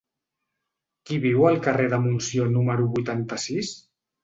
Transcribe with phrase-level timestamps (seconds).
[1.09, 3.73] Qui viu al carrer de Montsió número vuitanta-sis?